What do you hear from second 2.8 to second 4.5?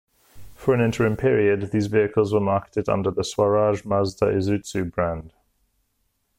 under the Swaraj Mazda